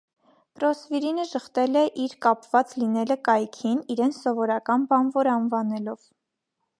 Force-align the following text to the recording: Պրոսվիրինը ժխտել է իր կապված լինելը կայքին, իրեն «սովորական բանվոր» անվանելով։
Պրոսվիրինը 0.59 1.25
ժխտել 1.31 1.77
է 1.81 1.83
իր 2.05 2.15
կապված 2.25 2.73
լինելը 2.83 3.17
կայքին, 3.29 3.83
իրեն 3.97 4.15
«սովորական 4.21 4.89
բանվոր» 4.95 5.31
անվանելով։ 5.35 6.13